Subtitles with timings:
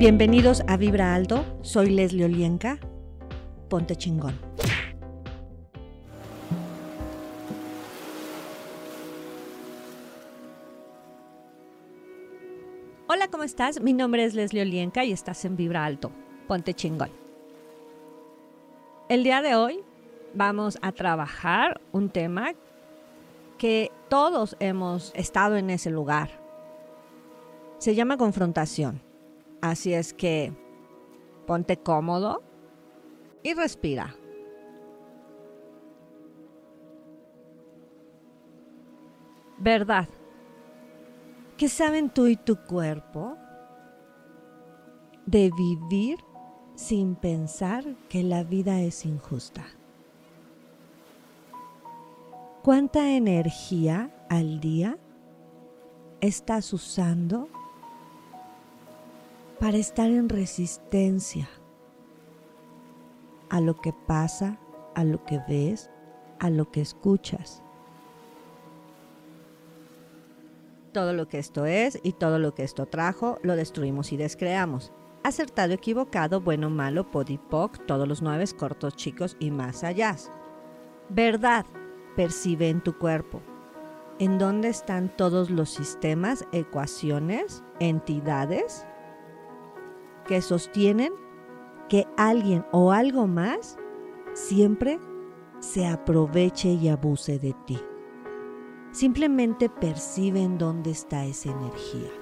[0.00, 2.78] Bienvenidos a Vibra Alto, soy Leslie Olienka.
[3.68, 4.34] Ponte chingón.
[13.08, 13.82] Hola, ¿cómo estás?
[13.82, 16.10] Mi nombre es Leslie Olienka y estás en Vibra Alto.
[16.48, 17.10] Ponte chingón.
[19.10, 19.80] El día de hoy
[20.32, 22.54] vamos a trabajar un tema
[23.58, 26.30] que todos hemos estado en ese lugar.
[27.76, 29.09] Se llama confrontación.
[29.60, 30.52] Así es que
[31.46, 32.42] ponte cómodo
[33.42, 34.14] y respira.
[39.58, 40.08] Verdad.
[41.58, 43.36] ¿Qué saben tú y tu cuerpo
[45.26, 46.18] de vivir
[46.74, 49.66] sin pensar que la vida es injusta?
[52.62, 54.96] ¿Cuánta energía al día
[56.22, 57.48] estás usando
[59.60, 61.46] para estar en resistencia
[63.50, 64.58] a lo que pasa,
[64.94, 65.90] a lo que ves,
[66.38, 67.62] a lo que escuchas.
[70.92, 74.92] Todo lo que esto es y todo lo que esto trajo, lo destruimos y descreamos.
[75.24, 80.16] Acertado, equivocado, bueno, malo, podipoc, todos los nueve cortos, chicos y más allá.
[81.10, 81.66] Verdad,
[82.16, 83.42] percibe en tu cuerpo.
[84.18, 88.86] ¿En dónde están todos los sistemas, ecuaciones, entidades
[90.30, 91.12] que sostienen
[91.88, 93.76] que alguien o algo más
[94.32, 95.00] siempre
[95.58, 97.76] se aproveche y abuse de ti.
[98.92, 102.12] Simplemente percibe en dónde está esa energía.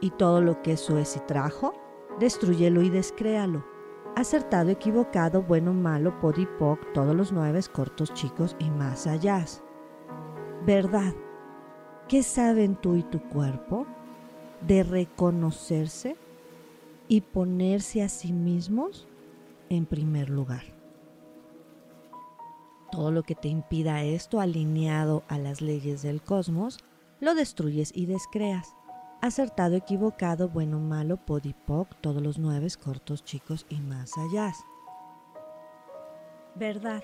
[0.00, 1.74] Y todo lo que eso es y trajo,
[2.20, 3.66] destruyelo y descréalo.
[4.16, 9.44] Acertado, equivocado, bueno, malo, podipoc, todos los nueve, cortos, chicos y más allá.
[10.64, 11.12] Verdad.
[12.08, 13.86] ¿Qué saben tú y tu cuerpo
[14.62, 16.16] de reconocerse
[17.08, 19.08] y ponerse a sí mismos
[19.70, 20.62] en primer lugar.
[22.92, 26.78] Todo lo que te impida esto alineado a las leyes del cosmos,
[27.20, 28.74] lo destruyes y descreas.
[29.20, 34.52] Acertado, equivocado, bueno, malo, podipoc, todos los nueve, cortos, chicos y más allá.
[36.54, 37.02] Verdad.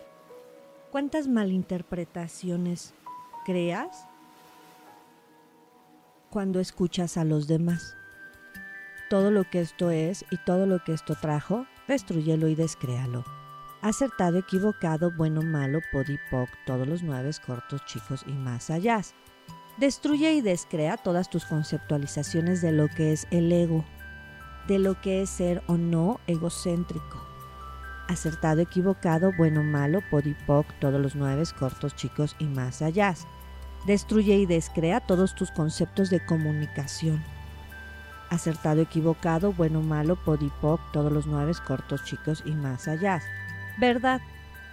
[0.92, 2.94] ¿Cuántas malinterpretaciones
[3.44, 4.06] creas
[6.30, 7.96] cuando escuchas a los demás?
[9.14, 13.22] Todo lo que esto es y todo lo que esto trajo, destruyelo y descréalo.
[13.80, 19.02] Acertado, equivocado, bueno, malo, podipoc, todos los nueve cortos, chicos y más allá.
[19.76, 23.84] Destruye y descrea todas tus conceptualizaciones de lo que es el ego,
[24.66, 27.24] de lo que es ser o no egocéntrico.
[28.08, 33.14] Acertado, equivocado, bueno, malo, podipoc, todos los nueve cortos, chicos y más allá.
[33.86, 37.22] Destruye y descrea todos tus conceptos de comunicación
[38.34, 43.20] acertado, equivocado, bueno, malo, podipoc, todos los nueve cortos, chicos y más allá.
[43.78, 44.20] ¿Verdad?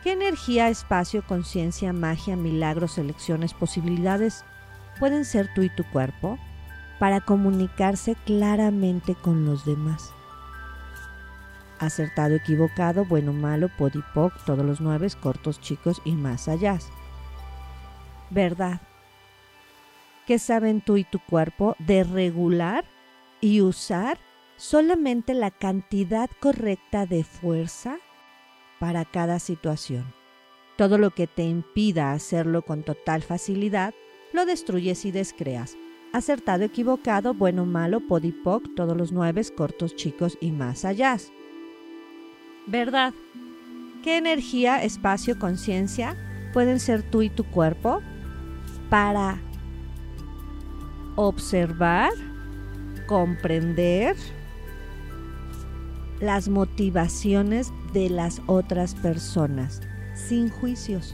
[0.04, 4.44] ¿Qué energía, espacio, conciencia, magia, milagros, elecciones, posibilidades
[5.00, 6.38] pueden ser tú y tu cuerpo
[7.00, 10.12] para comunicarse claramente con los demás?
[11.80, 16.78] Acertado, equivocado, bueno, malo, podipoc, todos los nueve cortos, chicos y más allá.
[18.30, 18.82] ¿Verdad?
[20.26, 22.86] ¿Qué saben tú y tu cuerpo de regular
[23.42, 24.20] y usar
[24.56, 27.98] solamente la cantidad correcta de fuerza
[28.80, 30.14] para cada situación.
[30.78, 33.94] Todo lo que te impida hacerlo con total facilidad,
[34.34, 35.76] lo destruyes y descreas.
[36.14, 41.18] Acertado, equivocado, bueno, malo, podipoc, todos los nueve, cortos, chicos y más allá.
[42.68, 43.14] ¿Verdad?
[44.04, 46.16] ¿Qué energía, espacio, conciencia
[46.54, 48.02] pueden ser tú y tu cuerpo
[48.90, 49.40] para
[51.16, 52.12] observar
[53.12, 54.16] comprender
[56.22, 59.82] las motivaciones de las otras personas,
[60.14, 61.14] sin juicios.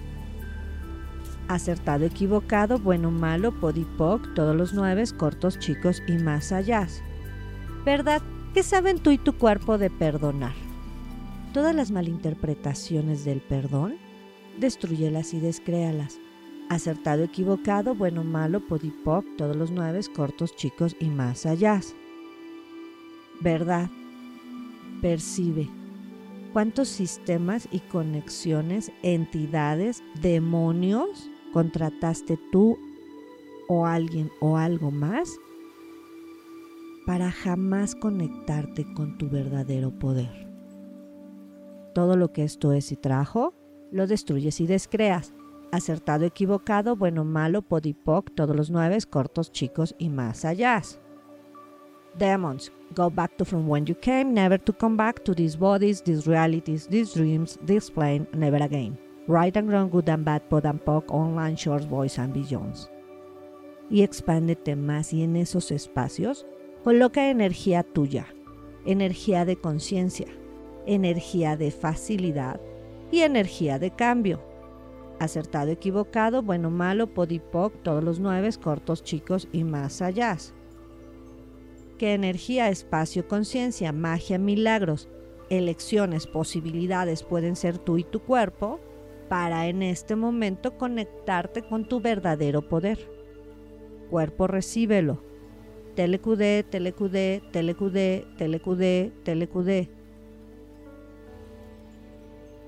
[1.48, 6.88] Acertado, equivocado, bueno, malo, podipoc, todos los nueve, cortos, chicos y más allá.
[7.84, 8.22] ¿Verdad?
[8.54, 10.54] ¿Qué saben tú y tu cuerpo de perdonar?
[11.52, 13.96] Todas las malinterpretaciones del perdón,
[14.60, 16.20] destruyelas y descréalas
[16.70, 21.80] acertado, equivocado, bueno, malo, podipoc, todos los nueve, cortos, chicos y más allá.
[23.42, 23.90] Verdad.
[25.02, 25.70] Percibe.
[26.54, 32.78] ¿Cuántos sistemas y conexiones, entidades, demonios contrataste tú
[33.68, 35.38] o alguien o algo más
[37.06, 40.48] para jamás conectarte con tu verdadero poder?
[41.94, 43.54] Todo lo que esto es y trajo,
[43.92, 45.34] lo destruyes y descreas
[45.72, 50.82] acertado, equivocado, bueno, malo, podipoc, todos los nueve, cortos, chicos y más allá.
[52.18, 56.02] Demons, go back to from when you came, never to come back to these bodies,
[56.02, 58.98] these realities, these dreams, this plane, never again.
[59.28, 62.90] Right and wrong, good and bad, pod and poc, online, shorts, boys and beyonds.
[63.90, 66.46] Y expándete más y en esos espacios
[66.84, 68.26] coloca energía tuya,
[68.86, 70.28] energía de conciencia,
[70.86, 72.60] energía de facilidad
[73.12, 74.42] y energía de cambio.
[75.20, 80.38] Acertado, equivocado, bueno, malo, podipoc, todos los nueve, cortos, chicos y más allá.
[81.98, 85.10] Que energía, espacio, conciencia, magia, milagros,
[85.50, 88.80] elecciones, posibilidades pueden ser tú y tu cuerpo
[89.30, 93.10] para en este momento conectarte con tu verdadero poder.
[94.10, 95.22] Cuerpo, recíbelo.
[95.96, 99.90] Telecudé, telecudé, telecudé, telecudé, telecudé.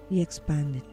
[0.09, 0.88] Y expándete.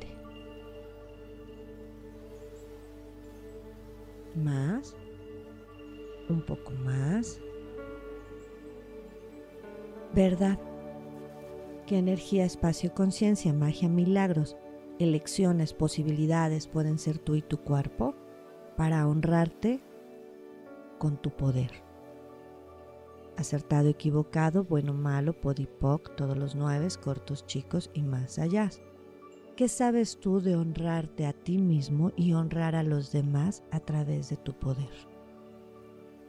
[4.36, 4.94] Más.
[6.28, 7.40] Un poco más.
[10.14, 10.58] ¿Verdad?
[11.86, 14.56] ¿Qué energía, espacio, conciencia, magia, milagros,
[14.98, 18.14] elecciones, posibilidades pueden ser tú y tu cuerpo
[18.76, 19.80] para honrarte
[20.98, 21.70] con tu poder?
[23.36, 28.70] Acertado, equivocado, bueno, malo, podipoc, todos los nueve, cortos, chicos y más allá.
[29.56, 34.28] ¿Qué sabes tú de honrarte a ti mismo y honrar a los demás a través
[34.28, 34.90] de tu poder?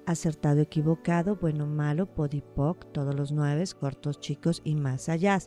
[0.06, 5.40] Acertado, equivocado, bueno, malo, podipoc, todos los nueve, cortos, chicos y más allá.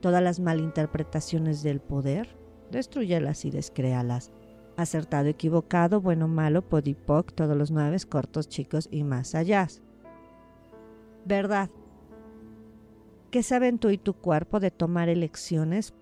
[0.00, 2.38] Todas las malinterpretaciones del poder,
[2.70, 4.32] destruyelas y descréalas.
[4.78, 9.68] Acertado, equivocado, bueno, malo, podipoc, todos los nueve, cortos, chicos y más allá.
[11.26, 11.68] Verdad.
[13.30, 15.92] ¿Qué saben tú y tu cuerpo de tomar elecciones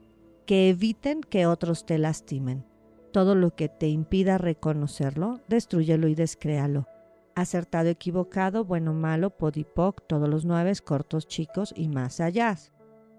[0.46, 2.64] que eviten que otros te lastimen.
[3.12, 6.88] Todo lo que te impida reconocerlo, destruyelo y descréalo.
[7.35, 12.56] Acertado, equivocado, bueno, malo, podipoc, todos los nueve, cortos, chicos y más allá.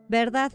[0.08, 0.52] ¿Verdad?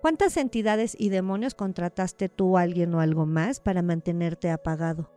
[0.00, 5.10] ¿Cuántas entidades y demonios contrataste tú, alguien o algo más para mantenerte apagado?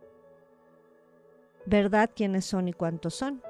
[1.66, 3.42] ¿Verdad quiénes son y cuántos son?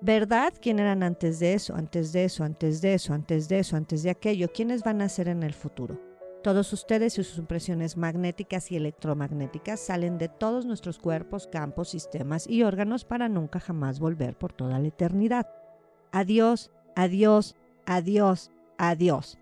[0.00, 3.76] ¿Verdad quién eran antes de eso, antes de eso, antes de eso, antes de eso,
[3.76, 4.52] antes de aquello?
[4.52, 6.09] ¿Quiénes van a ser en el futuro?
[6.42, 12.46] Todos ustedes y sus impresiones magnéticas y electromagnéticas salen de todos nuestros cuerpos, campos, sistemas
[12.46, 15.46] y órganos para nunca jamás volver por toda la eternidad.
[16.12, 19.38] Adiós, adiós, adiós, adiós.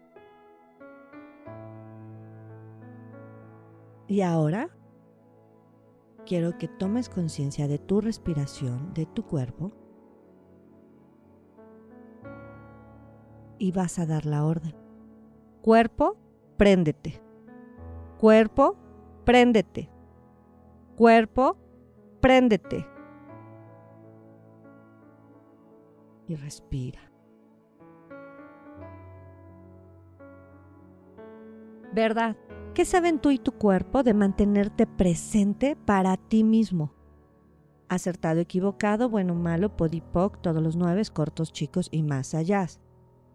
[4.08, 4.68] Y ahora
[6.26, 9.70] quiero que tomes conciencia de tu respiración, de tu cuerpo,
[13.58, 14.74] y vas a dar la orden.
[15.62, 16.16] Cuerpo,
[16.58, 17.22] préndete.
[18.18, 18.76] Cuerpo,
[19.24, 19.88] préndete.
[20.96, 21.56] Cuerpo,
[22.20, 22.84] préndete.
[26.26, 27.00] Y respira.
[31.94, 32.36] ¿Verdad?
[32.74, 36.92] ¿Qué saben tú y tu cuerpo de mantenerte presente para ti mismo?
[37.88, 42.66] Acertado, equivocado, bueno, malo, podipoc, todos los nueve, cortos, chicos y más allá.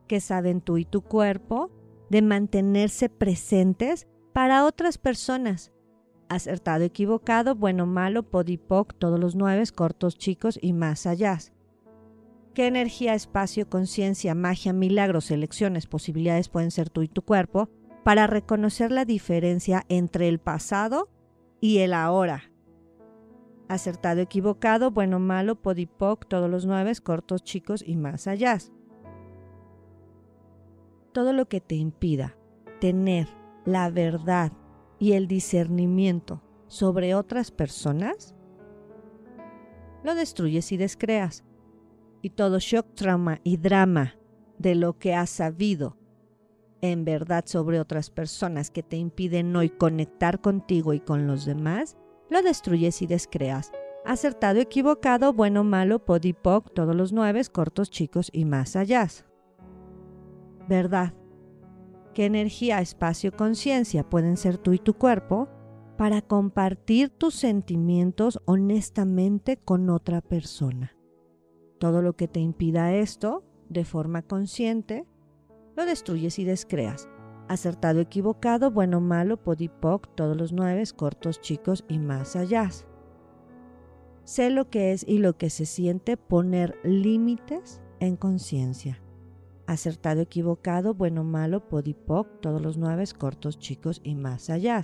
[0.08, 1.72] ¿Qué saben tú y tu cuerpo
[2.13, 5.71] de mantenerse presentes para otras personas.
[6.30, 11.39] Acertado, equivocado, bueno, malo, podipoc, todos los nueve, cortos, chicos y más allá.
[12.54, 17.68] ¿Qué energía, espacio, conciencia, magia, milagros, elecciones, posibilidades pueden ser tú y tu cuerpo
[18.04, 21.09] para reconocer la diferencia entre el pasado
[21.61, 22.52] y el ahora?
[23.69, 28.59] Acertado, equivocado, bueno, malo, podipoc, todos los nueve, cortos, chicos y más allá
[31.14, 32.36] todo lo que te impida
[32.82, 33.30] tener
[33.66, 34.52] la verdad
[35.00, 38.36] y el discernimiento sobre otras personas,
[40.04, 41.46] lo destruyes y descreas.
[42.22, 44.16] Y todo shock, trauma y drama
[44.58, 45.98] de lo que has sabido
[46.82, 51.96] en verdad sobre otras personas que te impiden hoy conectar contigo y con los demás,
[52.30, 53.72] lo destruyes y descreas.
[54.06, 59.08] Acertado, equivocado, bueno, malo, podipoc, todos los nueve, cortos, chicos y más allá
[60.68, 61.14] verdad,
[62.14, 65.50] qué energía, espacio, conciencia pueden ser tú y tu cuerpo
[65.98, 70.96] para compartir tus sentimientos honestamente con otra persona.
[71.80, 75.06] Todo lo que te impida esto, de forma consciente,
[75.76, 77.10] lo destruyes y descreas.
[77.48, 82.70] Acertado, equivocado, bueno, malo, podipoc, todos los nueve, cortos, chicos y más allá.
[84.24, 89.03] Sé lo que es y lo que se siente poner límites en conciencia
[89.68, 94.82] acertado, equivocado, bueno, malo, podipoc, todos los nueve, cortos, chicos y más allá.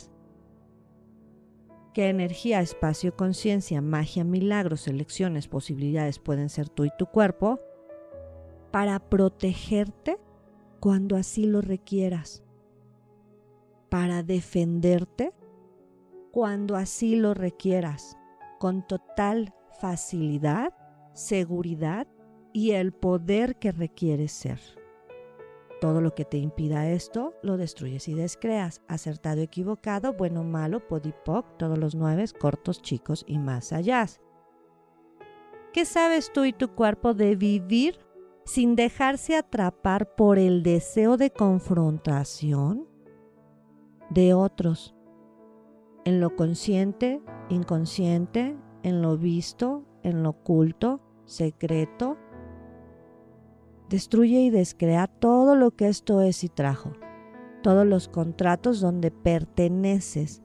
[1.93, 7.59] ¿Qué energía, espacio, conciencia, magia, milagros, elecciones, posibilidades pueden ser tú y tu cuerpo
[8.71, 10.17] para protegerte
[10.79, 12.43] cuando así lo requieras,
[13.89, 15.33] para defenderte
[16.31, 18.15] cuando así lo requieras,
[18.59, 20.73] con total facilidad,
[21.13, 22.07] seguridad
[22.59, 24.59] y el poder que requieres ser.
[25.79, 28.81] Todo lo que te impida esto, lo destruyes y descreas.
[28.89, 34.05] Acertado, equivocado, bueno, malo, podipoc, todos los nueve, cortos, chicos y más allá.
[35.71, 37.97] ¿Qué sabes tú y tu cuerpo de vivir
[38.43, 42.89] sin dejarse atrapar por el deseo de confrontación
[44.09, 44.93] de otros?
[46.03, 52.17] En lo consciente, inconsciente, en lo visto, en lo oculto, secreto,
[53.89, 56.91] Destruye y descrea todo lo que esto es y trajo,
[57.63, 60.43] todos los contratos donde perteneces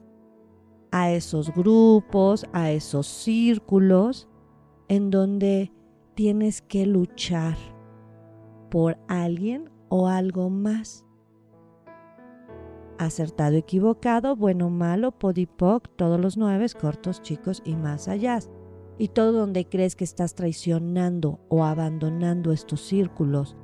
[0.91, 4.27] a esos grupos, a esos círculos,
[4.87, 5.71] en donde
[6.15, 7.55] tienes que luchar
[8.71, 11.05] por alguien o algo más.
[12.97, 18.39] Acertado, equivocado, bueno, malo, podipoc, todos los nueve, cortos, chicos y más allá
[18.97, 23.55] y todo donde crees que estás traicionando o abandonando estos círculos,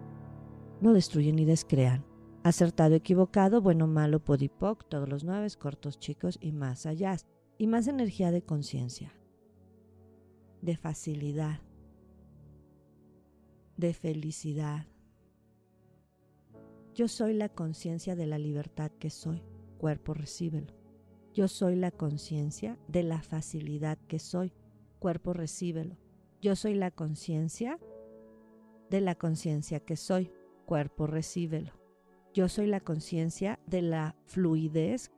[0.81, 2.05] no destruyen ni descrean.
[2.43, 7.15] Acertado, equivocado, bueno, malo, podipoc, todos los nueve, cortos, chicos y más allá.
[7.57, 9.13] Y más energía de conciencia,
[10.63, 11.61] de facilidad,
[13.77, 14.87] de felicidad.
[16.95, 19.43] Yo soy la conciencia de la libertad que soy.
[19.77, 20.73] Cuerpo, recíbelo.
[21.33, 24.51] Yo soy la conciencia de la facilidad que soy
[25.01, 25.97] cuerpo recíbelo.
[26.43, 27.79] Yo soy la conciencia
[28.91, 30.31] de la conciencia que soy,
[30.67, 31.73] cuerpo recíbelo.
[32.35, 35.11] Yo soy la conciencia de la fluidez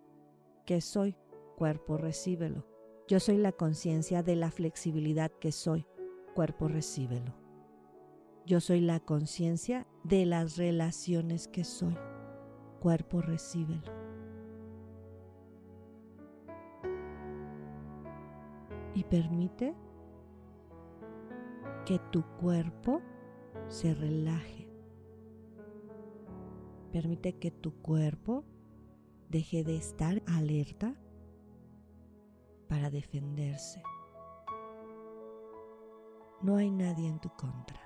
[0.65, 1.17] que soy,
[1.57, 2.65] cuerpo recíbelo.
[3.09, 5.85] Yo soy la conciencia de la flexibilidad que soy,
[6.33, 7.35] cuerpo recíbelo.
[8.45, 11.97] Yo soy la conciencia de las relaciones que soy,
[12.79, 14.02] cuerpo recíbelo.
[19.13, 19.75] Permite
[21.85, 22.99] que tu cuerpo
[23.67, 24.67] se relaje.
[26.91, 28.43] Permite que tu cuerpo
[29.29, 30.95] deje de estar alerta
[32.67, 33.83] para defenderse.
[36.41, 37.79] No hay nadie en tu contra.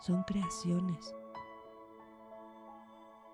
[0.00, 1.14] Son creaciones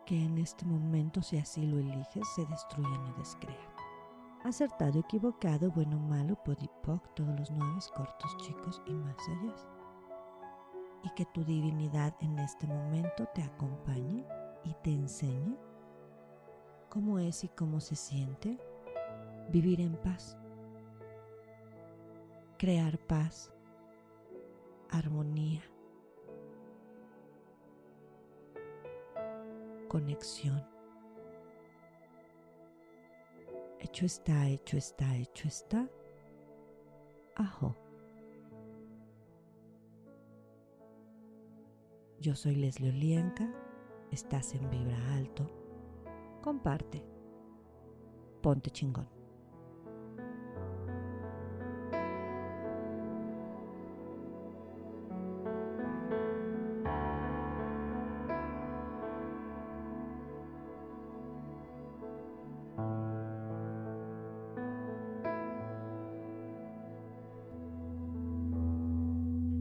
[0.05, 3.80] que en este momento, si así lo eliges, se destruyen y descrean
[4.45, 9.55] acertado, equivocado, bueno, malo, podipoc, todos los nueve cortos, chicos y más allá.
[11.03, 14.27] Y que tu divinidad en este momento te acompañe
[14.65, 15.57] y te enseñe
[16.89, 18.59] cómo es y cómo se siente
[19.51, 20.37] vivir en paz,
[22.59, 23.53] crear paz,
[24.91, 25.63] armonía,
[29.89, 30.80] conexión.
[33.81, 35.89] Hecho está, hecho está, hecho está.
[37.35, 37.75] Ajo.
[42.21, 43.51] Yo soy Leslie Olienka,
[44.11, 45.51] estás en Vibra Alto.
[46.43, 47.03] Comparte.
[48.43, 49.20] Ponte chingón.